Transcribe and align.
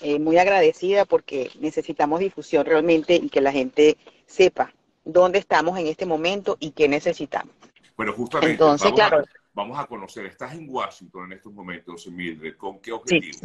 eh, 0.00 0.18
muy 0.18 0.38
agradecida 0.38 1.04
porque 1.04 1.50
necesitamos 1.60 2.20
difusión 2.20 2.64
realmente 2.64 3.14
y 3.14 3.28
que 3.28 3.40
la 3.40 3.52
gente 3.52 3.96
sepa 4.26 4.72
dónde 5.04 5.38
estamos 5.38 5.78
en 5.78 5.86
este 5.86 6.06
momento 6.06 6.56
y 6.60 6.70
qué 6.70 6.88
necesitamos. 6.88 7.54
Bueno, 7.96 8.12
justamente. 8.12 8.52
Entonces, 8.52 8.90
vamos 8.90 8.98
claro. 8.98 9.18
A, 9.18 9.24
vamos 9.52 9.78
a 9.78 9.86
conocer, 9.86 10.26
estás 10.26 10.54
en 10.54 10.68
Washington 10.68 11.26
en 11.26 11.38
estos 11.38 11.52
momentos, 11.52 12.06
Mildred, 12.08 12.56
¿con 12.56 12.80
qué 12.80 12.92
objetivo? 12.92 13.38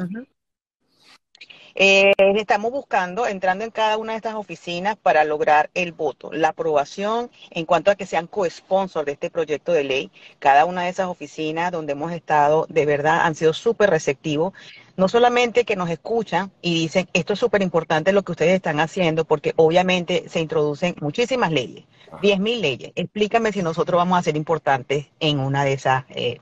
Eh, 1.75 2.13
estamos 2.17 2.71
buscando, 2.71 3.25
entrando 3.25 3.63
en 3.63 3.71
cada 3.71 3.97
una 3.97 4.13
de 4.13 4.17
estas 4.17 4.35
oficinas 4.35 4.97
para 4.97 5.23
lograr 5.23 5.69
el 5.73 5.93
voto, 5.93 6.29
la 6.33 6.49
aprobación 6.49 7.31
en 7.51 7.65
cuanto 7.65 7.89
a 7.89 7.95
que 7.95 8.05
sean 8.05 8.27
co-sponsor 8.27 9.05
de 9.05 9.13
este 9.13 9.29
proyecto 9.29 9.71
de 9.71 9.85
ley. 9.85 10.11
Cada 10.39 10.65
una 10.65 10.83
de 10.83 10.89
esas 10.89 11.07
oficinas 11.07 11.71
donde 11.71 11.93
hemos 11.93 12.11
estado, 12.11 12.65
de 12.69 12.85
verdad, 12.85 13.21
han 13.21 13.35
sido 13.35 13.53
súper 13.53 13.89
receptivos. 13.89 14.53
No 14.97 15.07
solamente 15.07 15.63
que 15.63 15.77
nos 15.77 15.89
escuchan 15.89 16.51
y 16.61 16.73
dicen, 16.73 17.07
esto 17.13 17.33
es 17.33 17.39
súper 17.39 17.61
importante 17.61 18.11
lo 18.11 18.23
que 18.23 18.33
ustedes 18.33 18.55
están 18.55 18.81
haciendo, 18.81 19.23
porque 19.23 19.53
obviamente 19.55 20.25
se 20.27 20.41
introducen 20.41 20.95
muchísimas 20.99 21.51
leyes, 21.51 21.85
10.000 22.21 22.59
leyes. 22.59 22.91
Explícame 22.95 23.53
si 23.53 23.63
nosotros 23.63 23.97
vamos 23.97 24.19
a 24.19 24.23
ser 24.23 24.35
importantes 24.35 25.07
en 25.21 25.39
una 25.39 25.63
de 25.63 25.73
esas, 25.73 26.03
eh, 26.09 26.39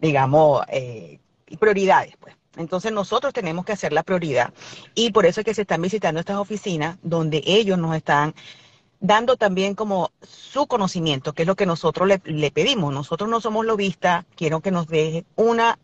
digamos, 0.00 0.64
eh, 0.68 1.20
prioridades, 1.60 2.16
pues. 2.18 2.34
Entonces 2.56 2.92
nosotros 2.92 3.32
tenemos 3.32 3.64
que 3.64 3.72
hacer 3.72 3.92
la 3.92 4.02
prioridad 4.02 4.52
y 4.94 5.12
por 5.12 5.26
eso 5.26 5.40
es 5.40 5.44
que 5.44 5.54
se 5.54 5.62
están 5.62 5.82
visitando 5.82 6.20
estas 6.20 6.36
oficinas 6.36 6.98
donde 7.02 7.42
ellos 7.46 7.78
nos 7.78 7.96
están 7.96 8.34
dando 9.02 9.36
también 9.36 9.74
como 9.74 10.12
su 10.22 10.68
conocimiento, 10.68 11.32
que 11.32 11.42
es 11.42 11.48
lo 11.48 11.56
que 11.56 11.66
nosotros 11.66 12.08
le, 12.24 12.50
pedimos. 12.52 12.94
Nosotros 12.94 13.28
no 13.28 13.40
somos 13.40 13.66
lobistas, 13.66 14.24
quiero 14.36 14.60
que 14.60 14.70
nos 14.70 14.86
deje 14.86 15.24
una, 15.34 15.78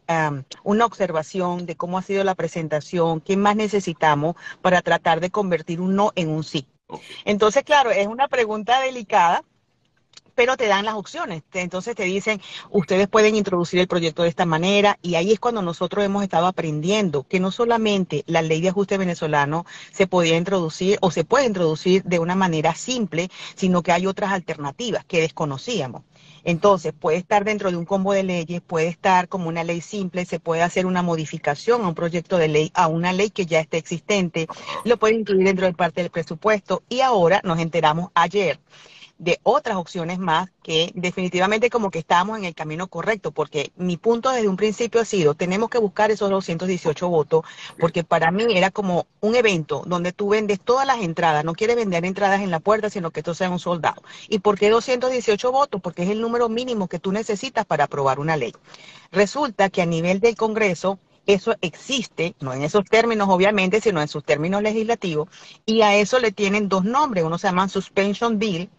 una 0.63 0.87
observación 0.87 1.67
de 1.67 1.77
cómo 1.77 1.99
ha 1.99 2.03
sido 2.03 2.23
la 2.23 2.37
presentación, 2.37 3.21
qué 3.21 3.37
más 3.37 3.57
necesitamos 3.57 4.37
para 4.63 4.83
tratar 4.83 5.21
de 5.21 5.31
convertir 5.31 5.81
un 5.81 5.97
no 5.97 6.13
en 6.15 6.29
un 6.29 6.45
sí. 6.45 6.67
Entonces, 7.25 7.65
claro, 7.65 7.91
es 7.91 8.07
una 8.07 8.29
pregunta 8.29 8.81
delicada 8.81 9.43
pero 10.39 10.57
te 10.57 10.69
dan 10.69 10.85
las 10.85 10.95
opciones. 10.95 11.43
Entonces 11.53 11.97
te 11.97 12.05
dicen, 12.05 12.41
ustedes 12.71 13.09
pueden 13.09 13.35
introducir 13.35 13.81
el 13.81 13.89
proyecto 13.89 14.23
de 14.23 14.29
esta 14.29 14.47
manera 14.47 14.97
y 15.03 15.17
ahí 15.17 15.33
es 15.33 15.41
cuando 15.41 15.63
nosotros 15.63 16.05
hemos 16.05 16.23
estado 16.23 16.47
aprendiendo 16.47 17.25
que 17.25 17.41
no 17.41 17.51
solamente 17.51 18.23
la 18.29 18.41
ley 18.41 18.61
de 18.61 18.69
ajuste 18.69 18.99
venezolano 18.99 19.67
se 19.91 20.07
podía 20.07 20.37
introducir 20.37 20.97
o 21.01 21.11
se 21.11 21.25
puede 21.25 21.47
introducir 21.47 22.05
de 22.05 22.21
una 22.21 22.37
manera 22.37 22.77
simple, 22.77 23.31
sino 23.57 23.83
que 23.83 23.91
hay 23.91 24.07
otras 24.07 24.31
alternativas 24.31 25.05
que 25.05 25.21
desconocíamos. 25.23 26.03
Entonces, 26.45 26.93
puede 26.93 27.17
estar 27.17 27.45
dentro 27.45 27.73
de 27.73 27.77
un 27.77 27.85
combo 27.85 28.13
de 28.13 28.23
leyes, 28.23 28.61
puede 28.61 28.87
estar 28.87 29.27
como 29.27 29.49
una 29.49 29.65
ley 29.65 29.81
simple, 29.81 30.25
se 30.25 30.39
puede 30.39 30.63
hacer 30.63 30.87
una 30.87 31.03
modificación 31.03 31.83
a 31.83 31.89
un 31.89 31.97
proyecto 31.97 32.39
de 32.39 32.47
ley, 32.47 32.71
a 32.75 32.87
una 32.87 33.13
ley 33.13 33.31
que 33.31 33.45
ya 33.45 33.59
esté 33.59 33.79
existente, 33.79 34.47
lo 34.85 34.99
puede 34.99 35.15
incluir 35.15 35.45
dentro 35.45 35.67
de 35.67 35.75
parte 35.75 36.01
del 36.01 36.11
presupuesto. 36.13 36.85
Y 36.89 37.01
ahora 37.01 37.41
nos 37.43 37.59
enteramos 37.59 38.13
ayer 38.15 38.61
de 39.19 39.41
otras 39.43 39.77
opciones 39.77 40.19
más 40.19 40.51
que 40.63 40.93
definitivamente 40.95 41.71
como 41.71 41.91
que 41.91 41.99
estamos 41.99 42.39
en 42.39 42.45
el 42.45 42.55
camino 42.55 42.87
correcto, 42.87 43.33
porque 43.33 43.73
mi 43.77 43.97
punto 43.97 44.31
desde 44.31 44.49
un 44.49 44.57
principio 44.57 45.01
ha 45.01 45.05
sido, 45.05 45.35
tenemos 45.35 45.71
que 45.71 45.79
buscar 45.79 46.11
esos 46.11 46.31
218 46.31 47.09
votos, 47.09 47.45
porque 47.79 48.05
para 48.05 48.31
mí 48.31 48.45
era 48.57 48.71
como 48.71 49.07
un 49.21 49.35
evento 49.35 49.83
donde 49.87 50.13
tú 50.13 50.29
vendes 50.29 50.61
todas 50.61 50.87
las 50.87 51.01
entradas, 51.01 51.45
no 51.45 51.55
quieres 51.55 51.77
vender 51.77 52.05
entradas 52.05 52.41
en 52.41 52.51
la 52.51 52.61
puerta, 52.61 52.91
sino 52.91 53.11
que 53.11 53.21
esto 53.21 53.35
sea 53.35 53.51
un 53.51 53.59
soldado. 53.59 54.03
¿Y 54.29 54.39
por 54.39 54.59
qué 54.59 54.71
218 54.71 55.51
votos? 55.53 55.81
Porque 55.81 56.05
es 56.05 56.11
el 56.11 56.21
número 56.21 56.49
mínimo 56.49 56.89
que 56.89 56.99
tú 56.99 57.11
necesitas 57.11 57.67
para 57.67 57.85
aprobar 57.85 58.21
una 58.21 58.37
ley. 58.37 58.53
Resulta 59.11 59.71
que 59.71 59.83
a 59.83 59.87
nivel 59.87 60.21
del 60.21 60.37
Congreso, 60.37 60.99
eso 61.29 61.55
existe, 61.61 62.35
no 62.41 62.55
en 62.55 62.63
esos 62.63 62.85
términos 62.87 63.29
obviamente, 63.31 63.81
sino 63.83 64.01
en 64.01 64.09
sus 64.09 64.25
términos 64.25 64.63
legislativos, 64.63 65.29
y 65.67 65.83
a 65.83 65.95
eso 65.95 66.19
le 66.19 66.33
tienen 66.33 66.69
dos 66.69 66.85
nombres, 66.85 67.23
uno 67.23 67.39
se 67.39 67.47
llama 67.47 67.69
Suspension 67.69 68.39
Bill, 68.39 68.71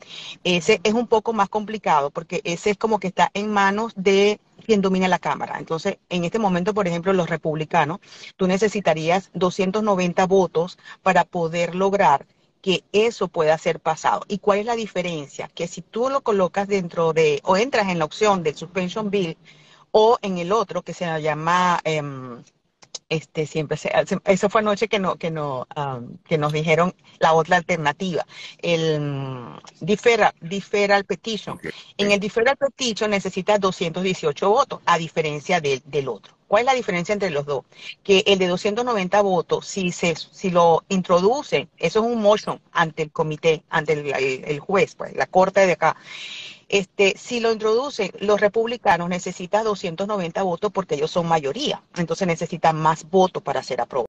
ese 0.44 0.82
es 0.84 0.94
un 0.94 1.08
poco 1.08 1.32
más 1.32 1.48
complicado 1.48 2.10
porque 2.10 2.42
ese 2.44 2.72
es 2.72 2.78
como 2.78 3.00
que 3.00 3.08
está 3.08 3.30
en 3.36 3.52
manos 3.52 3.94
de 3.96 4.40
quien 4.66 4.82
domina 4.82 5.08
la 5.08 5.20
Cámara. 5.20 5.58
Entonces, 5.60 5.98
en 6.10 6.26
este 6.26 6.40
momento, 6.40 6.74
por 6.74 6.88
ejemplo, 6.88 7.14
los 7.14 7.30
republicanos, 7.30 8.00
tú 8.36 8.48
necesitarías 8.48 9.30
290 9.36 10.26
votos 10.26 10.80
para 11.04 11.26
poder 11.26 11.76
lograr 11.76 12.26
que 12.62 12.84
eso 12.92 13.28
pueda 13.28 13.58
ser 13.58 13.80
pasado. 13.80 14.24
¿Y 14.28 14.40
cuál 14.40 14.60
es 14.60 14.66
la 14.66 14.76
diferencia? 14.76 15.50
Que 15.54 15.68
si 15.68 15.82
tú 15.82 16.10
lo 16.10 16.22
colocas 16.22 16.68
dentro 16.68 17.14
de, 17.14 17.42
o 17.44 17.58
entras 17.58 17.90
en 17.90 18.00
la 18.00 18.06
opción 18.06 18.44
del 18.44 18.56
Suspension 18.56 19.10
Bill, 19.10 19.38
o 19.92 20.18
en 20.22 20.38
el 20.38 20.52
otro 20.52 20.82
que 20.82 20.94
se 20.94 21.22
llama 21.22 21.80
em, 21.84 22.44
este 23.10 23.48
siempre 23.48 23.76
se, 23.76 23.92
eso 24.26 24.50
fue 24.50 24.62
anoche 24.62 24.88
que 24.88 25.00
no 25.00 25.16
que 25.16 25.32
no 25.32 25.68
que 26.28 26.38
nos 26.38 26.54
dijeron 26.54 26.94
la 27.20 27.34
otra 27.34 27.58
alternativa 27.58 28.26
el 28.62 29.02
um, 29.02 29.60
deferral, 29.82 31.06
petition 31.06 31.60
en 31.98 32.12
el 32.12 32.20
deferral 32.20 32.56
petition 32.58 33.12
necesita 33.12 33.58
218 33.58 34.50
votos 34.50 34.82
a 34.86 34.98
diferencia 34.98 35.60
del, 35.60 35.82
del 35.86 36.08
otro 36.08 36.40
¿Cuál 36.50 36.62
es 36.62 36.66
la 36.66 36.74
diferencia 36.74 37.14
entre 37.14 37.30
los 37.30 37.46
dos? 37.46 37.64
Que 38.02 38.24
el 38.26 38.40
de 38.40 38.48
290 38.48 39.22
votos, 39.22 39.68
si 39.68 39.92
se 39.92 40.16
si 40.16 40.50
lo 40.50 40.84
introduce, 40.90 41.70
eso 41.78 42.00
es 42.00 42.06
un 42.06 42.20
motion 42.20 42.60
ante 42.72 43.04
el 43.04 43.12
comité, 43.12 43.62
ante 43.70 43.94
el, 43.94 44.44
el 44.44 44.60
juez, 44.60 44.96
pues 44.96 45.16
la 45.16 45.28
corte 45.28 45.68
de 45.68 45.74
acá. 45.74 45.96
Este, 46.70 47.18
si 47.18 47.40
lo 47.40 47.52
introducen 47.52 48.12
los 48.20 48.40
republicanos, 48.40 49.10
necesitan 49.10 49.64
290 49.64 50.44
votos 50.44 50.72
porque 50.72 50.96
ellos 50.96 51.10
son 51.10 51.28
mayoría. 51.28 51.84
Entonces 51.96 52.28
necesitan 52.28 52.76
más 52.76 53.10
votos 53.10 53.42
para 53.42 53.64
ser 53.64 53.82
aprobados. 53.82 54.08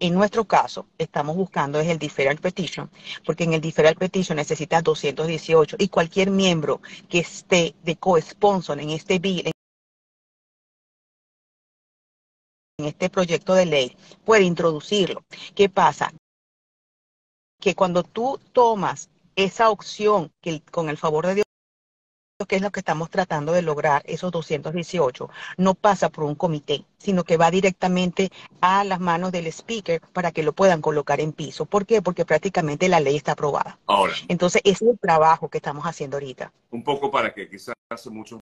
En 0.00 0.14
nuestro 0.14 0.44
caso, 0.44 0.86
estamos 0.98 1.36
buscando 1.36 1.80
es 1.80 1.88
el 1.88 1.98
deferral 1.98 2.38
petition, 2.38 2.90
porque 3.24 3.44
en 3.44 3.54
el 3.54 3.60
deferral 3.60 3.96
petition 3.96 4.36
necesita 4.36 4.80
218 4.82 5.76
y 5.78 5.88
cualquier 5.88 6.30
miembro 6.30 6.80
que 7.08 7.20
esté 7.20 7.74
de 7.82 7.96
co-sponsor 7.96 8.78
en 8.80 8.90
este 8.90 9.18
bill, 9.18 9.50
en 12.78 12.84
este 12.86 13.10
proyecto 13.10 13.54
de 13.54 13.66
ley, 13.66 13.96
puede 14.24 14.44
introducirlo. 14.44 15.24
¿Qué 15.56 15.68
pasa? 15.68 16.12
Que 17.60 17.74
cuando 17.74 18.04
tú 18.04 18.38
tomas 18.52 19.10
esa 19.38 19.70
opción 19.70 20.32
que 20.40 20.62
con 20.62 20.88
el 20.88 20.98
favor 20.98 21.26
de 21.26 21.36
Dios 21.36 21.44
que 22.46 22.56
es 22.56 22.62
lo 22.62 22.70
que 22.70 22.80
estamos 22.80 23.10
tratando 23.10 23.52
de 23.52 23.62
lograr, 23.62 24.02
esos 24.06 24.30
218, 24.30 25.28
no 25.56 25.74
pasa 25.74 26.08
por 26.08 26.24
un 26.24 26.36
comité, 26.36 26.84
sino 26.96 27.24
que 27.24 27.36
va 27.36 27.50
directamente 27.50 28.30
a 28.60 28.84
las 28.84 29.00
manos 29.00 29.32
del 29.32 29.48
speaker 29.48 30.00
para 30.12 30.30
que 30.30 30.44
lo 30.44 30.52
puedan 30.52 30.80
colocar 30.80 31.20
en 31.20 31.32
piso. 31.32 31.66
¿Por 31.66 31.84
qué? 31.84 32.00
Porque 32.00 32.24
prácticamente 32.24 32.88
la 32.88 33.00
ley 33.00 33.16
está 33.16 33.32
aprobada. 33.32 33.78
Ahora. 33.86 34.12
Entonces, 34.28 34.62
ese 34.64 34.84
es 34.84 34.90
el 34.92 34.98
trabajo 35.00 35.48
que 35.48 35.58
estamos 35.58 35.84
haciendo 35.84 36.16
ahorita. 36.16 36.52
Un 36.70 36.84
poco 36.84 37.10
para 37.10 37.34
que 37.34 37.50
quizás 37.50 37.74
muchos 38.06 38.38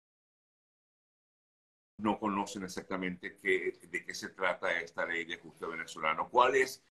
no 1.98 2.18
conocen 2.18 2.62
exactamente 2.62 3.38
qué, 3.42 3.78
de 3.90 4.04
qué 4.04 4.14
se 4.14 4.28
trata 4.28 4.72
esta 4.80 5.04
ley 5.04 5.24
de 5.24 5.34
ajuste 5.34 5.66
venezolano. 5.66 6.28
¿Cuál 6.30 6.54
es 6.54 6.82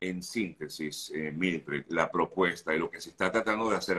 en 0.00 0.22
síntesis, 0.22 1.10
eh, 1.14 1.32
Mildred, 1.32 1.84
la 1.88 2.10
propuesta 2.10 2.74
y 2.74 2.78
lo 2.78 2.90
que 2.90 3.00
se 3.00 3.10
está 3.10 3.30
tratando 3.30 3.70
de 3.70 3.76
hacer. 3.76 3.98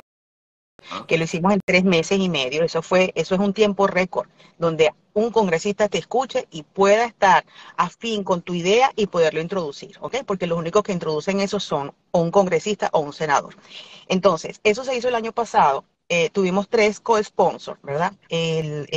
¿Ah? 0.91 1.05
Que 1.07 1.17
lo 1.17 1.23
hicimos 1.23 1.53
en 1.53 1.59
tres 1.65 1.83
meses 1.83 2.19
y 2.19 2.29
medio. 2.29 2.63
Eso 2.63 2.81
fue, 2.81 3.11
eso 3.15 3.35
es 3.35 3.41
un 3.41 3.53
tiempo 3.53 3.87
récord, 3.87 4.27
donde 4.59 4.93
un 5.13 5.31
congresista 5.31 5.89
te 5.89 5.97
escuche 5.97 6.47
y 6.51 6.63
pueda 6.63 7.05
estar 7.05 7.45
afín 7.75 8.23
con 8.23 8.43
tu 8.43 8.53
idea 8.53 8.91
y 8.95 9.07
poderlo 9.07 9.41
introducir, 9.41 9.97
¿ok? 9.99 10.17
Porque 10.25 10.45
los 10.45 10.59
únicos 10.59 10.83
que 10.83 10.93
introducen 10.93 11.39
eso 11.39 11.59
son 11.59 11.93
o 12.11 12.21
un 12.21 12.29
congresista 12.29 12.89
o 12.93 12.99
un 12.99 13.13
senador. 13.13 13.55
Entonces, 14.07 14.59
eso 14.63 14.83
se 14.83 14.95
hizo 14.95 15.07
el 15.07 15.15
año 15.15 15.33
pasado. 15.33 15.85
Eh, 16.09 16.29
tuvimos 16.29 16.69
tres 16.69 16.99
co-sponsors, 16.99 17.81
¿verdad? 17.81 18.13
El, 18.29 18.87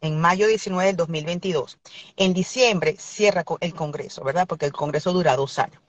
en 0.00 0.20
mayo 0.20 0.46
19 0.46 0.88
del 0.88 0.96
2022. 0.96 1.78
En 2.16 2.34
diciembre 2.34 2.96
cierra 2.98 3.44
el 3.60 3.74
Congreso, 3.74 4.22
¿verdad? 4.24 4.46
Porque 4.46 4.66
el 4.66 4.72
Congreso 4.72 5.12
dura 5.12 5.36
dos 5.36 5.58
años. 5.58 5.80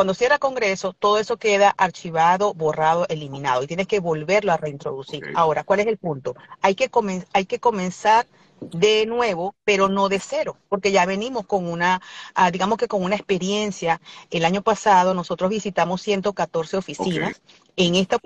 Cuando 0.00 0.14
cierra 0.14 0.38
Congreso, 0.38 0.94
todo 0.94 1.18
eso 1.18 1.36
queda 1.36 1.74
archivado, 1.76 2.54
borrado, 2.54 3.04
eliminado 3.10 3.62
y 3.62 3.66
tienes 3.66 3.86
que 3.86 4.00
volverlo 4.00 4.50
a 4.50 4.56
reintroducir. 4.56 5.22
Ahora, 5.34 5.62
¿cuál 5.62 5.80
es 5.80 5.88
el 5.88 5.98
punto? 5.98 6.34
Hay 6.62 6.74
que, 6.74 6.90
hay 7.34 7.44
que 7.44 7.58
comenzar 7.58 8.26
de 8.60 9.06
nuevo, 9.06 9.54
pero 9.64 9.88
no 9.88 10.08
de 10.08 10.18
cero, 10.18 10.56
porque 10.68 10.92
ya 10.92 11.06
venimos 11.06 11.46
con 11.46 11.66
una, 11.66 12.00
ah, 12.34 12.50
digamos 12.50 12.78
que 12.78 12.88
con 12.88 13.02
una 13.02 13.16
experiencia. 13.16 14.00
El 14.30 14.44
año 14.44 14.62
pasado 14.62 15.14
nosotros 15.14 15.50
visitamos 15.50 16.02
114 16.02 16.76
oficinas. 16.76 17.40
En, 17.76 17.94
esta, 17.94 18.18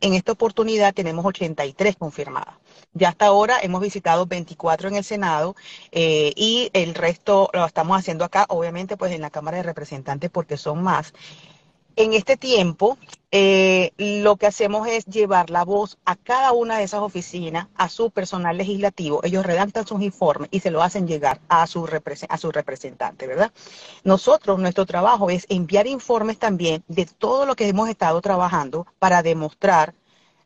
en 0.00 0.14
esta 0.14 0.32
oportunidad 0.32 0.94
tenemos 0.94 1.24
83 1.24 1.96
confirmadas. 1.96 2.54
Ya 2.94 3.10
hasta 3.10 3.26
ahora 3.26 3.58
hemos 3.62 3.80
visitado 3.80 4.26
24 4.26 4.88
en 4.88 4.96
el 4.96 5.04
Senado 5.04 5.54
eh, 5.90 6.32
y 6.36 6.70
el 6.72 6.94
resto 6.94 7.50
lo 7.52 7.66
estamos 7.66 7.98
haciendo 7.98 8.24
acá, 8.24 8.46
obviamente 8.48 8.96
pues 8.96 9.12
en 9.12 9.20
la 9.20 9.30
Cámara 9.30 9.58
de 9.58 9.62
Representantes 9.64 10.30
porque 10.30 10.56
son 10.56 10.82
más. 10.82 11.12
En 11.96 12.14
este 12.14 12.36
tiempo, 12.36 12.98
eh, 13.30 13.92
lo 13.96 14.36
que 14.36 14.46
hacemos 14.46 14.86
es 14.86 15.06
llevar 15.06 15.50
la 15.50 15.64
voz 15.64 15.98
a 16.04 16.16
cada 16.16 16.52
una 16.52 16.78
de 16.78 16.84
esas 16.84 17.00
oficinas, 17.00 17.68
a 17.76 17.88
su 17.88 18.10
personal 18.10 18.56
legislativo. 18.56 19.20
Ellos 19.24 19.46
redactan 19.46 19.86
sus 19.86 20.02
informes 20.02 20.48
y 20.52 20.60
se 20.60 20.70
lo 20.70 20.82
hacen 20.82 21.06
llegar 21.06 21.40
a 21.48 21.66
su, 21.66 21.88
a 22.28 22.38
su 22.38 22.52
representante, 22.52 23.26
¿verdad? 23.26 23.52
Nosotros, 24.04 24.58
nuestro 24.58 24.84
trabajo 24.86 25.30
es 25.30 25.46
enviar 25.48 25.86
informes 25.86 26.38
también 26.38 26.84
de 26.88 27.06
todo 27.06 27.46
lo 27.46 27.56
que 27.56 27.68
hemos 27.68 27.88
estado 27.88 28.20
trabajando 28.20 28.86
para 28.98 29.22
demostrar 29.22 29.94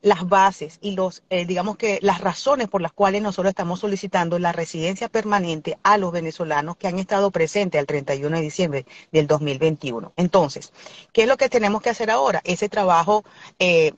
las 0.03 0.29
bases 0.29 0.79
y 0.81 0.93
los, 0.93 1.23
eh, 1.31 1.47
digamos 1.47 1.77
que 1.77 1.99
las 2.03 2.21
razones 2.21 2.69
por 2.69 2.83
las 2.83 2.93
cuales 2.93 3.23
nosotros 3.23 3.51
estamos 3.51 3.81
solicitando 3.81 4.39
la 4.39 4.53
residencia 4.53 5.09
permanente 5.09 5.79
a 5.83 5.99
los 5.99 6.13
venezolanos 6.13 6.77
que 6.77 6.89
han 6.89 6.99
estado 6.99 7.31
presentes 7.31 7.79
al 7.79 7.87
31 7.87 8.37
de 8.37 8.43
diciembre 8.43 8.87
del 9.13 9.27
2021. 9.27 10.13
Entonces, 10.17 10.73
¿qué 11.13 11.23
es 11.23 11.29
lo 11.29 11.37
que 11.37 11.49
tenemos 11.49 11.83
que 11.83 11.91
hacer 11.91 12.11
ahora? 12.11 12.41
Ese 12.45 12.69
trabajo 12.69 13.25
eh, 13.59 13.93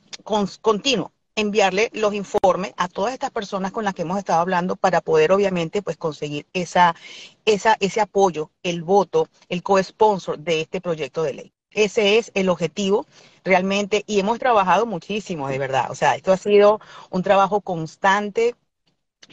continuo 0.61 1.13
enviarle 1.39 1.89
los 1.93 2.15
informes 2.15 2.75
a 2.77 2.89
todas 2.89 3.13
estas 3.13 3.31
personas 3.31 3.71
con 3.71 3.85
las 3.85 3.95
que 3.95 4.03
hemos 4.03 4.19
estado 4.19 4.41
hablando 4.41 4.75
para 4.75 5.01
poder 5.01 5.31
obviamente 5.31 5.83
pues 5.83 5.97
conseguir 5.97 6.47
esa, 6.53 6.97
esa, 7.45 7.77
ese 7.79 8.01
apoyo, 8.01 8.51
el 8.65 8.83
voto, 8.83 9.29
el 9.49 9.63
co-sponsor 9.63 10.37
de 10.39 10.63
este 10.63 10.81
proyecto 10.81 11.23
de 11.23 11.35
ley. 11.35 11.53
Ese 11.71 12.19
es 12.19 12.31
el 12.35 12.49
objetivo 12.49 13.07
realmente 13.45 14.05
y 14.07 14.21
hemos 14.21 14.39
trabajado 14.39 14.87
muchísimo, 14.87 15.49
de 15.49 15.59
verdad. 15.59 15.91
O 15.91 15.95
sea, 15.95 16.17
esto 16.17 16.33
ha 16.33 16.37
sido 16.37 16.81
un 17.11 17.23
trabajo 17.23 17.61
constante 17.61 18.55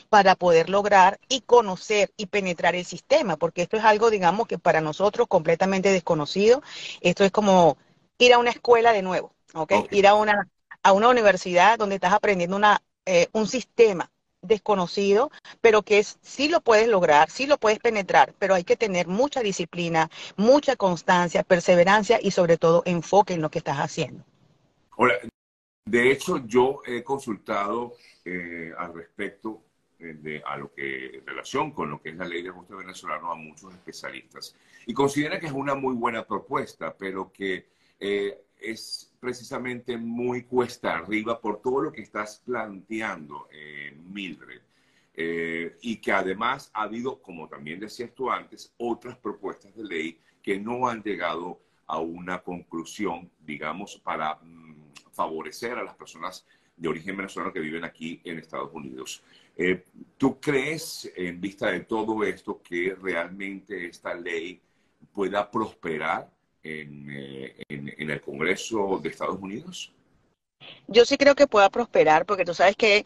para 0.09 0.35
poder 0.35 0.69
lograr 0.69 1.19
y 1.29 1.41
conocer 1.41 2.11
y 2.17 2.27
penetrar 2.27 2.75
el 2.75 2.85
sistema, 2.85 3.37
porque 3.37 3.61
esto 3.61 3.77
es 3.77 3.83
algo, 3.83 4.09
digamos, 4.09 4.47
que 4.47 4.57
para 4.57 4.81
nosotros 4.81 5.27
completamente 5.27 5.91
desconocido. 5.91 6.61
Esto 7.01 7.23
es 7.23 7.31
como 7.31 7.77
ir 8.17 8.33
a 8.33 8.39
una 8.39 8.51
escuela 8.51 8.91
de 8.93 9.01
nuevo, 9.01 9.33
¿ok? 9.53 9.73
Ir 9.91 10.07
a 10.07 10.15
una, 10.15 10.49
a 10.83 10.91
una 10.93 11.09
universidad 11.09 11.77
donde 11.77 11.95
estás 11.95 12.13
aprendiendo 12.13 12.55
una, 12.57 12.81
eh, 13.05 13.27
un 13.33 13.47
sistema 13.47 14.11
desconocido, 14.41 15.31
pero 15.65 15.81
que 15.81 15.97
es, 15.97 16.19
sí 16.21 16.47
lo 16.47 16.61
puedes 16.61 16.87
lograr, 16.87 17.31
sí 17.31 17.47
lo 17.47 17.57
puedes 17.57 17.79
penetrar, 17.79 18.35
pero 18.37 18.53
hay 18.53 18.63
que 18.63 18.75
tener 18.75 19.07
mucha 19.07 19.41
disciplina, 19.41 20.11
mucha 20.37 20.75
constancia, 20.75 21.41
perseverancia 21.41 22.19
y 22.21 22.29
sobre 22.29 22.57
todo 22.57 22.83
enfoque 22.85 23.33
en 23.33 23.41
lo 23.41 23.49
que 23.49 23.57
estás 23.57 23.77
haciendo. 23.77 24.23
Hola, 24.95 25.15
de 25.85 26.11
hecho 26.11 26.45
yo 26.45 26.83
he 26.85 27.03
consultado 27.03 27.95
eh, 28.23 28.73
al 28.77 28.93
respecto 28.93 29.63
eh, 29.97 30.13
de, 30.13 30.43
a 30.45 30.55
lo 30.55 30.71
que 30.71 31.17
en 31.17 31.25
relación 31.25 31.71
con 31.71 31.89
lo 31.89 31.99
que 31.99 32.09
es 32.09 32.15
la 32.15 32.25
ley 32.25 32.43
de 32.43 32.49
ajuste 32.49 32.75
venezolano 32.75 33.31
a 33.31 33.35
muchos 33.35 33.73
especialistas 33.73 34.55
y 34.85 34.93
considera 34.93 35.39
que 35.39 35.47
es 35.47 35.51
una 35.51 35.73
muy 35.73 35.95
buena 35.95 36.27
propuesta, 36.27 36.95
pero 36.95 37.31
que 37.33 37.69
eh, 37.99 38.39
es 38.59 39.11
precisamente 39.19 39.97
muy 39.97 40.43
cuesta 40.43 40.95
arriba 40.95 41.41
por 41.41 41.59
todo 41.59 41.81
lo 41.81 41.91
que 41.91 42.03
estás 42.03 42.39
planteando, 42.45 43.47
eh, 43.51 43.97
Mildred. 44.11 44.61
Eh, 45.17 45.77
y 45.81 45.97
que 45.97 46.11
además 46.11 46.69
ha 46.73 46.83
habido, 46.83 47.21
como 47.21 47.47
también 47.47 47.79
decías 47.79 48.11
tú 48.13 48.29
antes, 48.29 48.73
otras 48.77 49.17
propuestas 49.17 49.73
de 49.73 49.83
ley 49.83 50.19
que 50.43 50.59
no 50.59 50.87
han 50.87 51.01
llegado 51.01 51.59
a 51.87 51.99
una 51.99 52.41
conclusión, 52.41 53.31
digamos, 53.39 53.95
para 53.97 54.35
mm, 54.35 54.75
favorecer 55.13 55.77
a 55.77 55.83
las 55.83 55.95
personas 55.95 56.45
de 56.75 56.89
origen 56.89 57.15
venezolano 57.15 57.53
que 57.53 57.61
viven 57.61 57.85
aquí 57.85 58.19
en 58.25 58.39
Estados 58.39 58.73
Unidos. 58.73 59.23
Eh, 59.55 59.85
¿Tú 60.17 60.39
crees, 60.41 61.09
en 61.15 61.39
vista 61.39 61.71
de 61.71 61.81
todo 61.81 62.21
esto, 62.23 62.61
que 62.61 62.93
realmente 63.01 63.87
esta 63.87 64.13
ley 64.13 64.59
pueda 65.13 65.49
prosperar 65.49 66.29
eh, 66.61 67.55
en, 67.69 67.93
en, 67.97 68.09
el 68.09 68.19
Congreso 68.19 68.99
de 69.01 69.09
Estados 69.09 69.39
Unidos? 69.39 69.93
Yo 70.87 71.05
sí 71.05 71.15
creo 71.17 71.35
que 71.35 71.47
pueda 71.47 71.69
prosperar, 71.69 72.25
porque 72.25 72.43
tú 72.43 72.53
sabes 72.53 72.75
que 72.75 73.05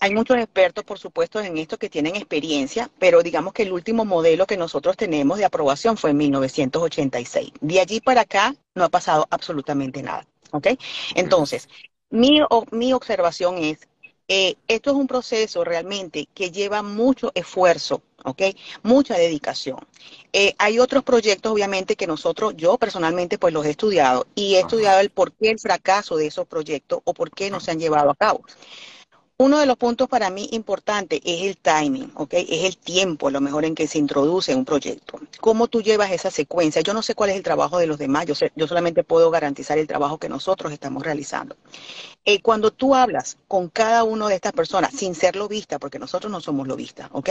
hay 0.00 0.14
muchos 0.14 0.38
expertos, 0.38 0.84
por 0.84 0.98
supuesto, 0.98 1.40
en 1.40 1.58
esto 1.58 1.78
que 1.78 1.90
tienen 1.90 2.16
experiencia, 2.16 2.90
pero 2.98 3.22
digamos 3.22 3.52
que 3.52 3.62
el 3.62 3.72
último 3.72 4.04
modelo 4.04 4.46
que 4.46 4.56
nosotros 4.56 4.96
tenemos 4.96 5.38
de 5.38 5.44
aprobación 5.44 5.96
fue 5.96 6.10
en 6.10 6.16
1986. 6.16 7.52
De 7.60 7.80
allí 7.80 8.00
para 8.00 8.22
acá 8.22 8.54
no 8.74 8.84
ha 8.84 8.88
pasado 8.88 9.26
absolutamente 9.30 10.02
nada. 10.02 10.26
¿Ok? 10.52 10.68
Entonces, 11.14 11.68
mi, 12.10 12.40
mi 12.72 12.92
observación 12.92 13.58
es, 13.58 13.88
eh, 14.26 14.56
esto 14.66 14.90
es 14.90 14.96
un 14.96 15.06
proceso 15.06 15.62
realmente 15.62 16.26
que 16.34 16.50
lleva 16.50 16.82
mucho 16.82 17.30
esfuerzo 17.34 18.02
¿ok? 18.24 18.42
Mucha 18.82 19.16
dedicación. 19.16 19.78
Eh, 20.32 20.54
hay 20.58 20.78
otros 20.78 21.02
proyectos, 21.04 21.52
obviamente, 21.52 21.96
que 21.96 22.06
nosotros, 22.06 22.54
yo 22.56 22.78
personalmente, 22.78 23.38
pues 23.38 23.52
los 23.54 23.66
he 23.66 23.70
estudiado 23.70 24.26
y 24.34 24.54
he 24.54 24.60
estudiado 24.60 25.00
el 25.00 25.10
por 25.10 25.32
qué 25.32 25.50
el 25.50 25.58
fracaso 25.58 26.16
de 26.16 26.26
esos 26.26 26.46
proyectos 26.46 27.00
o 27.04 27.14
por 27.14 27.30
qué 27.30 27.50
no 27.50 27.60
se 27.60 27.70
han 27.70 27.80
llevado 27.80 28.10
a 28.10 28.14
cabo. 28.14 28.42
Uno 29.40 29.58
de 29.58 29.64
los 29.64 29.78
puntos 29.78 30.06
para 30.06 30.28
mí 30.28 30.50
importante 30.52 31.18
es 31.24 31.44
el 31.44 31.56
timing, 31.56 32.12
¿ok? 32.14 32.34
Es 32.34 32.64
el 32.66 32.76
tiempo, 32.76 33.28
a 33.28 33.30
lo 33.30 33.40
mejor, 33.40 33.64
en 33.64 33.74
que 33.74 33.86
se 33.86 33.96
introduce 33.96 34.54
un 34.54 34.66
proyecto. 34.66 35.18
¿Cómo 35.40 35.66
tú 35.66 35.80
llevas 35.80 36.10
esa 36.12 36.30
secuencia? 36.30 36.82
Yo 36.82 36.92
no 36.92 37.00
sé 37.00 37.14
cuál 37.14 37.30
es 37.30 37.36
el 37.36 37.42
trabajo 37.42 37.78
de 37.78 37.86
los 37.86 37.96
demás, 37.96 38.26
yo, 38.26 38.34
yo 38.54 38.66
solamente 38.66 39.02
puedo 39.02 39.30
garantizar 39.30 39.78
el 39.78 39.86
trabajo 39.86 40.18
que 40.18 40.28
nosotros 40.28 40.74
estamos 40.74 41.02
realizando. 41.04 41.56
Eh, 42.24 42.42
cuando 42.42 42.70
tú 42.70 42.94
hablas 42.94 43.38
con 43.48 43.68
cada 43.68 44.04
una 44.04 44.28
de 44.28 44.34
estas 44.34 44.52
personas, 44.52 44.92
sin 44.92 45.14
ser 45.14 45.36
lobista, 45.36 45.78
porque 45.78 45.98
nosotros 45.98 46.30
no 46.30 46.40
somos 46.40 46.68
lobistas, 46.68 47.08
¿ok? 47.12 47.30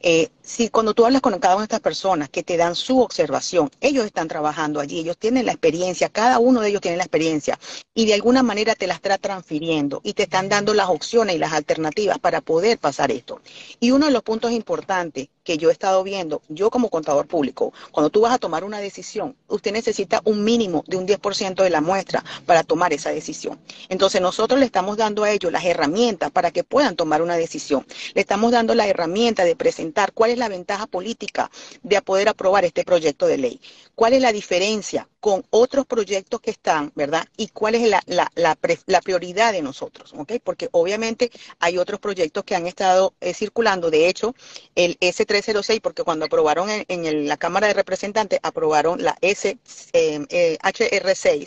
Eh, 0.00 0.30
si 0.40 0.70
cuando 0.70 0.94
tú 0.94 1.04
hablas 1.04 1.20
con 1.20 1.38
cada 1.38 1.56
una 1.56 1.62
de 1.62 1.66
estas 1.66 1.80
personas 1.80 2.30
que 2.30 2.42
te 2.42 2.56
dan 2.56 2.74
su 2.74 3.00
observación, 3.00 3.70
ellos 3.80 4.06
están 4.06 4.28
trabajando 4.28 4.80
allí, 4.80 5.00
ellos 5.00 5.18
tienen 5.18 5.44
la 5.44 5.52
experiencia, 5.52 6.08
cada 6.08 6.38
uno 6.38 6.62
de 6.62 6.70
ellos 6.70 6.80
tiene 6.80 6.96
la 6.96 7.04
experiencia 7.04 7.58
y 7.94 8.06
de 8.06 8.14
alguna 8.14 8.42
manera 8.42 8.74
te 8.74 8.86
la 8.86 8.94
está 8.94 9.18
transfiriendo 9.18 10.00
y 10.04 10.14
te 10.14 10.22
están 10.22 10.48
dando 10.48 10.72
las 10.72 10.88
opciones 10.88 11.36
y 11.36 11.38
las 11.38 11.52
alternativas 11.52 12.18
para 12.18 12.40
poder 12.40 12.78
pasar 12.78 13.10
esto. 13.10 13.40
Y 13.78 13.90
uno 13.90 14.06
de 14.06 14.12
los 14.12 14.22
puntos 14.22 14.52
importantes 14.52 15.28
que 15.44 15.58
yo 15.58 15.70
he 15.70 15.72
estado 15.72 16.02
viendo, 16.02 16.42
yo 16.48 16.70
como 16.70 16.90
contador 16.90 17.26
público, 17.26 17.72
cuando 17.92 18.10
tú 18.10 18.20
vas 18.20 18.32
a 18.32 18.38
tomar 18.38 18.64
una 18.64 18.78
decisión, 18.78 19.36
usted 19.48 19.72
necesita 19.72 20.20
un 20.24 20.44
mínimo 20.44 20.84
de 20.86 20.96
un 20.96 21.06
10% 21.06 21.62
de 21.62 21.70
la 21.70 21.80
muestra 21.80 22.24
para 22.46 22.62
tomar 22.62 22.92
esa 22.92 23.10
decisión. 23.10 23.58
Entonces 23.88 24.20
nosotros 24.20 24.60
le 24.60 24.66
estamos 24.66 24.96
dando 24.96 25.24
a 25.24 25.30
ellos 25.30 25.52
las 25.52 25.64
herramientas 25.64 26.30
para 26.30 26.50
que 26.50 26.64
puedan 26.64 26.96
tomar 26.96 27.22
una 27.22 27.36
decisión. 27.36 27.86
Le 28.14 28.20
estamos 28.20 28.52
dando 28.52 28.74
la 28.74 28.86
herramienta 28.86 29.44
de 29.44 29.56
presentar 29.56 30.12
cuál 30.12 30.30
es 30.30 30.38
la 30.38 30.48
ventaja 30.48 30.86
política 30.86 31.50
de 31.82 32.00
poder 32.02 32.28
aprobar 32.28 32.64
este 32.64 32.84
proyecto 32.84 33.26
de 33.26 33.38
ley, 33.38 33.60
cuál 33.94 34.12
es 34.12 34.22
la 34.22 34.32
diferencia 34.32 35.08
con 35.20 35.44
otros 35.50 35.86
proyectos 35.86 36.40
que 36.40 36.50
están, 36.50 36.92
¿verdad? 36.94 37.26
Y 37.36 37.48
cuál 37.48 37.74
es 37.74 37.88
la, 37.88 38.02
la, 38.06 38.30
la, 38.34 39.00
prioridad 39.00 39.52
de 39.52 39.60
nosotros, 39.62 40.12
¿ok? 40.16 40.32
Porque 40.42 40.68
obviamente 40.72 41.30
hay 41.58 41.76
otros 41.78 42.00
proyectos 42.00 42.42
que 42.44 42.54
han 42.54 42.66
estado 42.66 43.14
eh, 43.20 43.34
circulando. 43.34 43.90
De 43.90 44.08
hecho, 44.08 44.34
el 44.74 44.98
S306, 44.98 45.80
porque 45.82 46.02
cuando 46.04 46.24
aprobaron 46.24 46.68
en, 46.70 47.28
la 47.28 47.36
Cámara 47.36 47.66
de 47.66 47.74
Representantes, 47.74 48.40
aprobaron 48.42 49.02
la 49.02 49.14
SHR6, 49.20 49.92
eh, 49.92 51.46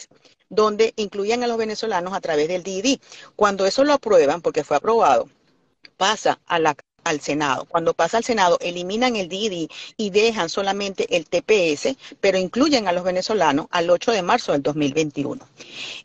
donde 0.49 0.93
incluían 0.95 1.43
a 1.43 1.47
los 1.47 1.57
venezolanos 1.57 2.13
a 2.13 2.21
través 2.21 2.47
del 2.47 2.61
DID. 2.61 2.99
Cuando 3.35 3.65
eso 3.65 3.83
lo 3.83 3.93
aprueban, 3.93 4.41
porque 4.41 4.63
fue 4.63 4.77
aprobado, 4.77 5.27
pasa 5.97 6.39
a 6.45 6.59
la 6.59 6.75
al 7.03 7.21
Senado. 7.21 7.65
Cuando 7.65 7.93
pasa 7.93 8.17
al 8.17 8.23
Senado, 8.23 8.57
eliminan 8.61 9.15
el 9.15 9.29
DIDI 9.29 9.69
y 9.97 10.09
dejan 10.09 10.49
solamente 10.49 11.15
el 11.15 11.25
TPS, 11.25 11.95
pero 12.21 12.37
incluyen 12.37 12.87
a 12.87 12.91
los 12.91 13.03
venezolanos 13.03 13.67
al 13.71 13.89
8 13.89 14.11
de 14.11 14.21
marzo 14.21 14.51
del 14.51 14.63
2021. 14.63 15.45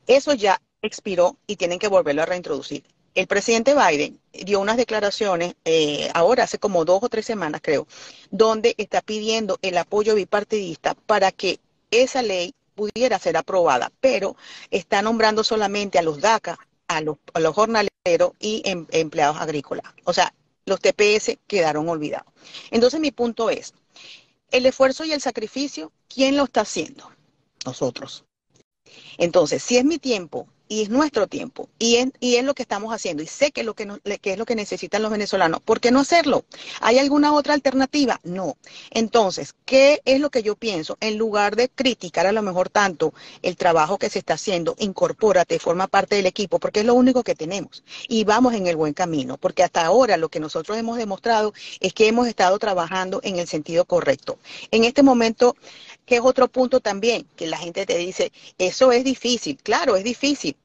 Eso 0.07 0.35
ya 0.35 0.61
expiró 0.83 1.37
y 1.47 1.57
tienen 1.57 1.78
que 1.78 1.88
volverlo 1.88 2.23
a 2.23 2.26
reintroducir. 2.26 2.85
El 3.14 3.26
presidente 3.26 3.75
Biden 3.75 4.21
dio 4.33 4.61
unas 4.61 4.76
declaraciones 4.76 5.55
eh, 5.64 6.09
ahora, 6.14 6.45
hace 6.45 6.59
como 6.59 6.85
dos 6.85 7.02
o 7.02 7.09
tres 7.09 7.26
semanas 7.26 7.61
creo, 7.64 7.88
donde 8.31 8.75
está 8.78 9.00
pidiendo 9.00 9.59
el 9.62 9.76
apoyo 9.76 10.14
bipartidista 10.14 10.95
para 10.95 11.33
que 11.33 11.59
esa 11.90 12.23
ley 12.23 12.55
pudiera 12.76 13.19
ser 13.19 13.37
aprobada, 13.37 13.90
pero 14.00 14.37
está 14.71 15.02
nombrando 15.02 15.43
solamente 15.43 15.99
a 15.99 16.02
los 16.02 16.21
DACA, 16.21 16.59
a 16.87 17.00
los, 17.00 17.19
jornaleros 17.55 18.33
y 18.38 18.62
em, 18.64 18.87
empleados 18.93 19.37
agrícolas. 19.38 19.85
O 20.05 20.12
sea, 20.12 20.33
los 20.69 20.81
TPS 20.81 21.39
quedaron 21.47 21.89
olvidados. 21.89 22.33
Entonces 22.71 23.01
mi 23.01 23.11
punto 23.11 23.51
es, 23.51 23.75
el 24.51 24.67
esfuerzo 24.67 25.05
y 25.05 25.13
el 25.13 25.21
sacrificio, 25.21 25.93
¿quién 26.09 26.37
lo 26.37 26.45
está 26.45 26.63
haciendo? 26.63 27.11
Nosotros. 27.65 28.25
Entonces, 29.19 29.63
si 29.63 29.77
es 29.77 29.85
mi 29.85 29.99
tiempo 29.99 30.49
y 30.69 30.83
es 30.83 30.91
nuestro 30.91 31.27
tiempo 31.27 31.69
y 31.79 31.97
es, 31.97 32.09
y 32.21 32.37
es 32.37 32.45
lo 32.45 32.55
que 32.55 32.63
estamos 32.63 32.93
haciendo 32.93 33.23
y 33.23 33.27
sé 33.27 33.51
que 33.51 33.61
es 33.61 33.67
lo 33.67 33.75
que, 33.75 33.89
que 34.21 34.33
es 34.33 34.39
lo 34.39 34.47
que 34.47 34.55
necesitan 34.55 35.03
los 35.03 35.11
venezolanos. 35.11 35.61
¿Por 35.61 35.81
qué 35.81 35.91
no 35.91 36.01
hacerlo? 36.01 36.45
¿Hay 36.81 36.99
alguna 36.99 37.33
otra 37.33 37.55
alternativa? 37.55 38.21
No. 38.23 38.57
Entonces, 38.91 39.55
¿qué 39.65 40.01
es 40.05 40.21
lo 40.21 40.31
que 40.31 40.43
yo 40.43 40.57
pienso? 40.57 40.97
En 41.01 41.19
lugar 41.19 41.57
de 41.57 41.69
criticar 41.69 42.27
a 42.27 42.33
lo 42.33 42.43
mejor 42.43 42.69
tanto 42.69 43.15
el 43.43 43.57
trabajo 43.57 43.99
que 43.99 44.11
se 44.11 44.19
está 44.19 44.35
haciendo, 44.35 44.77
incorpórate, 44.79 45.59
forma 45.59 45.89
parte 45.89 46.17
del 46.17 46.27
equipo, 46.27 46.59
porque 46.59 46.81
es 46.81 46.87
lo 46.87 46.95
único 46.95 47.23
que 47.23 47.35
tenemos 47.35 47.83
y 48.09 48.25
vamos 48.25 48.55
en 48.55 48.67
el 48.67 48.77
buen 48.77 48.95
camino, 48.95 49.39
porque 49.39 49.63
hasta 49.63 49.85
ahora 49.85 50.17
lo 50.17 50.29
que 50.29 50.41
nosotros 50.41 50.77
hemos 50.79 50.99
demostrado 50.99 51.55
es 51.81 51.93
que 51.93 52.09
hemos 52.09 52.29
estado 52.29 52.59
trabajando 52.59 53.21
en 53.23 53.39
el 53.39 53.49
sentido 53.49 53.85
correcto. 53.85 54.39
En 54.71 54.85
este 54.85 55.03
momento 55.03 55.57
que 56.09 56.17
es 56.17 56.23
otro 56.25 56.49
punto 56.49 56.81
también, 56.81 57.27
que 57.37 57.47
la 57.47 57.59
gente 57.59 57.85
te 57.85 57.99
dice, 57.99 58.33
eso 58.57 58.93
es 58.93 59.05
difícil, 59.05 59.59
claro, 59.62 59.95
es 59.95 60.05
difícil, 60.05 60.57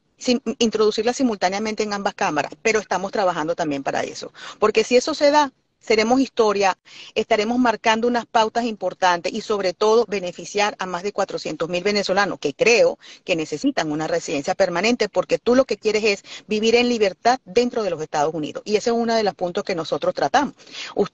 introducirla 0.58 1.12
simultáneamente 1.12 1.84
en 1.84 1.92
ambas 1.92 2.14
cámaras, 2.14 2.54
pero 2.62 2.80
estamos 2.80 3.12
trabajando 3.12 3.54
también 3.54 3.84
para 3.84 4.04
eso. 4.04 4.32
Porque 4.58 4.86
si 4.86 4.96
eso 4.96 5.14
se 5.14 5.32
da, 5.32 5.52
seremos 5.84 6.20
historia, 6.20 6.78
estaremos 7.14 7.60
marcando 7.60 8.08
unas 8.08 8.26
pautas 8.26 8.66
importantes 8.66 9.34
y 9.34 9.42
sobre 9.42 9.74
todo 9.74 10.06
beneficiar 10.08 10.76
a 10.80 10.86
más 10.86 11.04
de 11.04 11.12
400 11.12 11.70
mil 11.70 11.84
venezolanos 11.84 12.40
que 12.40 12.54
creo 12.54 12.98
que 13.24 13.36
necesitan 13.36 13.92
una 13.92 14.08
residencia 14.08 14.56
permanente 14.56 15.10
porque 15.10 15.38
tú 15.38 15.56
lo 15.56 15.66
que 15.66 15.78
quieres 15.78 16.04
es 16.04 16.24
vivir 16.48 16.76
en 16.76 16.90
libertad 16.90 17.40
dentro 17.46 17.84
de 17.84 17.90
los 17.90 18.02
Estados 18.02 18.34
Unidos. 18.34 18.64
Y 18.66 18.78
ese 18.78 18.90
es 18.90 18.96
uno 18.96 19.16
de 19.16 19.24
los 19.24 19.36
puntos 19.36 19.64
que 19.64 19.76
nosotros 19.76 20.14
tratamos. 20.14 20.56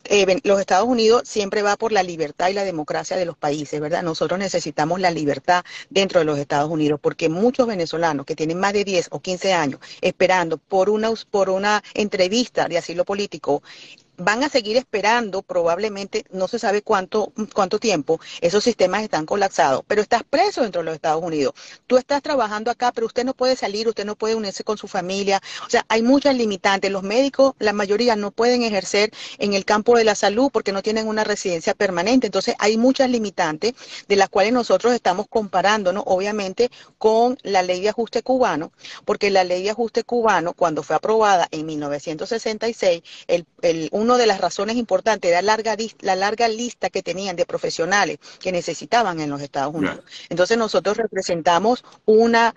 Eh, 0.05 0.39
los 0.43 0.59
Estados 0.59 0.87
Unidos 0.87 1.23
siempre 1.25 1.61
va 1.61 1.75
por 1.75 1.91
la 1.91 2.03
libertad 2.03 2.49
y 2.49 2.53
la 2.53 2.63
democracia 2.63 3.17
de 3.17 3.25
los 3.25 3.37
países, 3.37 3.79
¿verdad? 3.79 4.03
Nosotros 4.03 4.39
necesitamos 4.39 4.99
la 4.99 5.11
libertad 5.11 5.63
dentro 5.89 6.19
de 6.19 6.25
los 6.25 6.37
Estados 6.37 6.69
Unidos 6.69 6.99
porque 7.01 7.29
muchos 7.29 7.67
venezolanos 7.67 8.25
que 8.25 8.35
tienen 8.35 8.59
más 8.59 8.73
de 8.73 8.83
10 8.83 9.07
o 9.11 9.19
15 9.19 9.53
años 9.53 9.79
esperando 10.01 10.57
por 10.57 10.89
una, 10.89 11.11
por 11.31 11.49
una 11.49 11.83
entrevista 11.93 12.67
de 12.67 12.77
asilo 12.77 13.05
político 13.05 13.63
van 14.19 14.43
a 14.43 14.49
seguir 14.49 14.77
esperando 14.77 15.41
probablemente, 15.41 16.25
no 16.31 16.47
se 16.47 16.59
sabe 16.59 16.81
cuánto, 16.81 17.31
cuánto 17.53 17.79
tiempo, 17.79 18.19
esos 18.41 18.63
sistemas 18.63 19.03
están 19.03 19.25
colapsados, 19.25 19.83
pero 19.87 20.01
estás 20.01 20.23
preso 20.23 20.61
dentro 20.61 20.81
de 20.81 20.85
los 20.85 20.95
Estados 20.95 21.23
Unidos. 21.23 21.53
Tú 21.87 21.97
estás 21.97 22.21
trabajando 22.21 22.71
acá, 22.71 22.91
pero 22.91 23.07
usted 23.07 23.25
no 23.25 23.33
puede 23.33 23.55
salir, 23.55 23.87
usted 23.87 24.05
no 24.05 24.15
puede 24.15 24.35
unirse 24.35 24.63
con 24.63 24.77
su 24.77 24.87
familia. 24.87 25.41
O 25.65 25.69
sea, 25.69 25.85
hay 25.87 26.01
muchas 26.01 26.35
limitantes. 26.35 26.91
Los 26.91 27.03
médicos, 27.03 27.53
la 27.59 27.73
mayoría, 27.73 28.15
no 28.15 28.31
pueden 28.31 28.63
ejercer 28.63 29.11
en 29.37 29.53
el 29.53 29.65
campo 29.65 29.97
de 29.97 30.03
la 30.03 30.15
salud 30.15 30.49
porque 30.51 30.71
no 30.71 30.81
tienen 30.81 31.07
una 31.07 31.23
residencia 31.23 31.73
permanente. 31.73 32.27
Entonces, 32.27 32.55
hay 32.59 32.77
muchas 32.77 33.09
limitantes 33.09 33.73
de 34.07 34.15
las 34.15 34.29
cuales 34.29 34.53
nosotros 34.53 34.93
estamos 34.93 35.27
comparándonos, 35.29 36.03
obviamente, 36.05 36.69
con 36.97 37.37
la 37.43 37.61
ley 37.61 37.81
de 37.81 37.89
ajuste 37.89 38.23
cubano, 38.23 38.71
porque 39.05 39.29
la 39.29 39.43
ley 39.43 39.63
de 39.63 39.71
ajuste 39.71 40.03
cubano, 40.03 40.53
cuando 40.53 40.83
fue 40.83 40.95
aprobada 40.95 41.47
en 41.51 41.65
1966, 41.65 43.01
el, 43.27 43.45
el, 43.61 43.89
una 44.09 44.17
de 44.17 44.25
las 44.25 44.41
razones 44.41 44.75
importantes 44.75 45.29
era 45.29 45.41
la 45.41 45.53
larga, 45.55 45.77
la 46.01 46.15
larga 46.15 46.47
lista 46.47 46.89
que 46.89 47.03
tenían 47.03 47.35
de 47.35 47.45
profesionales 47.45 48.17
que 48.39 48.51
necesitaban 48.51 49.19
en 49.19 49.29
los 49.29 49.41
Estados 49.41 49.73
Unidos. 49.73 50.01
Entonces 50.29 50.57
nosotros 50.57 50.97
representamos 50.97 51.83
una, 52.05 52.55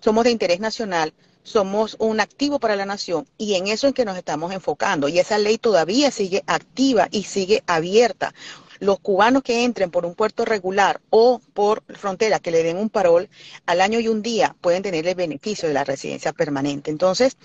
somos 0.00 0.24
de 0.24 0.30
interés 0.30 0.60
nacional, 0.60 1.14
somos 1.42 1.96
un 1.98 2.20
activo 2.20 2.58
para 2.58 2.76
la 2.76 2.84
nación 2.84 3.26
y 3.38 3.54
en 3.54 3.68
eso 3.68 3.86
es 3.86 3.94
que 3.94 4.04
nos 4.04 4.16
estamos 4.16 4.52
enfocando. 4.52 5.08
Y 5.08 5.18
esa 5.18 5.38
ley 5.38 5.56
todavía 5.56 6.10
sigue 6.10 6.42
activa 6.46 7.08
y 7.10 7.24
sigue 7.24 7.62
abierta. 7.66 8.34
Los 8.80 8.98
cubanos 8.98 9.42
que 9.42 9.64
entren 9.64 9.90
por 9.90 10.06
un 10.06 10.14
puerto 10.14 10.44
regular 10.44 11.00
o 11.10 11.40
por 11.54 11.82
frontera 11.96 12.40
que 12.40 12.50
le 12.50 12.62
den 12.62 12.76
un 12.78 12.88
parol 12.90 13.28
al 13.66 13.80
año 13.80 14.00
y 14.00 14.08
un 14.08 14.22
día 14.22 14.56
pueden 14.60 14.82
tener 14.82 15.06
el 15.06 15.14
beneficio 15.14 15.68
de 15.68 15.74
la 15.74 15.84
residencia 15.84 16.32
permanente. 16.32 16.90
Entonces, 16.90 17.36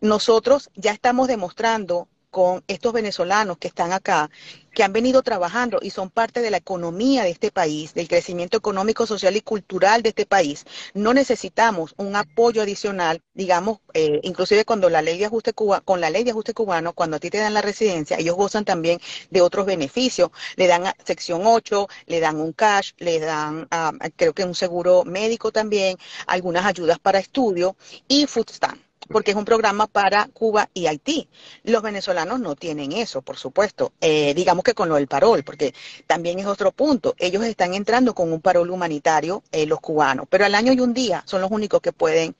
nosotros 0.00 0.70
ya 0.74 0.92
estamos 0.92 1.26
demostrando 1.28 2.08
con 2.36 2.62
estos 2.68 2.92
venezolanos 2.92 3.56
que 3.56 3.68
están 3.68 3.94
acá, 3.94 4.28
que 4.74 4.82
han 4.82 4.92
venido 4.92 5.22
trabajando 5.22 5.78
y 5.80 5.88
son 5.88 6.10
parte 6.10 6.42
de 6.42 6.50
la 6.50 6.58
economía 6.58 7.22
de 7.22 7.30
este 7.30 7.50
país, 7.50 7.94
del 7.94 8.08
crecimiento 8.08 8.58
económico, 8.58 9.06
social 9.06 9.34
y 9.36 9.40
cultural 9.40 10.02
de 10.02 10.10
este 10.10 10.26
país. 10.26 10.66
No 10.92 11.14
necesitamos 11.14 11.94
un 11.96 12.14
apoyo 12.14 12.60
adicional, 12.60 13.22
digamos, 13.32 13.78
eh, 13.94 14.20
inclusive 14.22 14.66
cuando 14.66 14.90
la 14.90 15.00
ley 15.00 15.16
de 15.16 15.24
ajuste 15.24 15.54
cuba, 15.54 15.80
con 15.80 16.02
la 16.02 16.10
ley 16.10 16.24
de 16.24 16.32
ajuste 16.32 16.52
cubano, 16.52 16.92
cuando 16.92 17.16
a 17.16 17.20
ti 17.20 17.30
te 17.30 17.38
dan 17.38 17.54
la 17.54 17.62
residencia, 17.62 18.18
ellos 18.18 18.36
gozan 18.36 18.66
también 18.66 19.00
de 19.30 19.40
otros 19.40 19.64
beneficios. 19.64 20.28
Le 20.56 20.66
dan 20.66 20.92
sección 21.06 21.40
8, 21.42 21.88
le 22.04 22.20
dan 22.20 22.36
un 22.38 22.52
cash, 22.52 22.92
le 22.98 23.18
dan, 23.18 23.66
creo 24.14 24.34
que 24.34 24.44
un 24.44 24.54
seguro 24.54 25.04
médico 25.04 25.52
también, 25.52 25.96
algunas 26.26 26.66
ayudas 26.66 26.98
para 26.98 27.18
estudio 27.18 27.76
y 28.08 28.26
food 28.26 28.50
stamp 28.50 28.86
porque 29.08 29.32
es 29.32 29.36
un 29.36 29.44
programa 29.44 29.86
para 29.86 30.28
Cuba 30.32 30.68
y 30.74 30.86
Haití. 30.86 31.28
Los 31.64 31.82
venezolanos 31.82 32.40
no 32.40 32.56
tienen 32.56 32.92
eso, 32.92 33.22
por 33.22 33.36
supuesto. 33.36 33.92
Eh, 34.00 34.34
digamos 34.34 34.64
que 34.64 34.74
con 34.74 34.88
lo 34.88 34.96
del 34.96 35.06
parol, 35.06 35.42
porque 35.44 35.74
también 36.06 36.38
es 36.38 36.46
otro 36.46 36.72
punto. 36.72 37.14
Ellos 37.18 37.44
están 37.44 37.74
entrando 37.74 38.14
con 38.14 38.32
un 38.32 38.40
parol 38.40 38.70
humanitario, 38.70 39.42
eh, 39.52 39.66
los 39.66 39.80
cubanos, 39.80 40.26
pero 40.28 40.44
al 40.44 40.54
año 40.54 40.72
y 40.72 40.80
un 40.80 40.94
día 40.94 41.22
son 41.26 41.40
los 41.40 41.50
únicos 41.50 41.80
que 41.80 41.92
pueden 41.92 42.34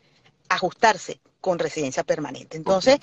ajustarse 0.48 1.20
con 1.40 1.58
residencia 1.58 2.02
permanente. 2.02 2.56
Entonces, 2.56 2.98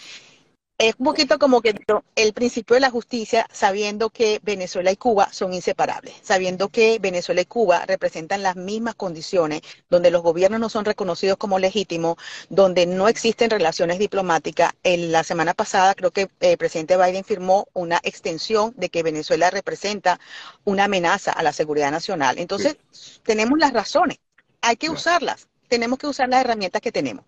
es 0.78 0.96
un 0.98 1.06
poquito 1.06 1.38
como 1.40 1.62
que 1.62 1.76
el 2.16 2.34
principio 2.34 2.74
de 2.74 2.80
la 2.80 2.90
justicia, 2.90 3.48
sabiendo 3.52 4.10
que 4.10 4.40
Venezuela 4.44 4.92
y 4.92 4.96
Cuba 4.96 5.32
son 5.32 5.54
inseparables, 5.54 6.16
sabiendo 6.22 6.70
que 6.70 7.00
Venezuela 7.00 7.42
y 7.42 7.46
Cuba 7.46 7.86
representan 7.86 8.44
las 8.44 8.56
mismas 8.56 8.96
condiciones, 8.96 9.62
donde 9.90 10.12
los 10.12 10.24
gobiernos 10.24 10.60
no 10.60 10.70
son 10.70 10.86
reconocidos 10.86 11.38
como 11.38 11.60
legítimos, 11.60 12.18
donde 12.50 12.86
no 12.86 13.08
existen 13.08 13.50
relaciones 13.50 14.00
diplomáticas. 14.00 14.74
En 14.84 15.12
la 15.12 15.24
semana 15.24 15.54
pasada 15.54 15.94
creo 15.94 16.12
que 16.12 16.30
el 16.40 16.58
presidente 16.58 16.98
Biden 16.98 17.24
firmó 17.24 17.68
una 17.74 18.00
extensión 18.04 18.74
de 18.76 18.90
que 18.90 19.04
Venezuela 19.04 19.52
representa 19.52 20.20
una 20.64 20.86
amenaza 20.86 21.32
a 21.32 21.44
la 21.44 21.54
seguridad 21.54 21.92
nacional. 21.92 22.40
Entonces, 22.40 22.78
tenemos 23.24 23.60
las 23.60 23.74
razones, 23.74 24.18
hay 24.62 24.76
que 24.76 24.90
usarlas, 24.90 25.48
tenemos 25.68 26.00
que 26.00 26.08
usar 26.08 26.30
las 26.30 26.42
herramientas 26.42 26.82
que 26.82 26.92
tenemos. 26.92 27.26